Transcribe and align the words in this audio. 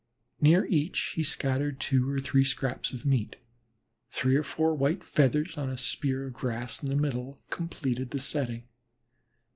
Near 0.39 0.65
each 0.65 1.13
he 1.15 1.23
scattered 1.23 1.79
two 1.79 2.09
or 2.09 2.19
three 2.19 2.43
scraps 2.43 2.91
of 2.91 3.05
meat; 3.05 3.35
three 4.09 4.35
or 4.35 4.41
four 4.41 4.73
white 4.73 5.03
feathers 5.03 5.59
on 5.59 5.69
a 5.69 5.77
spear 5.77 6.25
of 6.25 6.33
grass 6.33 6.81
in 6.81 6.89
the 6.89 6.95
middle 6.95 7.39
completed 7.51 8.09
the 8.09 8.17
setting. 8.19 8.63